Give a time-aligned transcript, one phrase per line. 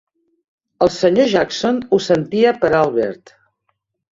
[0.85, 3.37] El senyor Jackson ho sentia per Albert.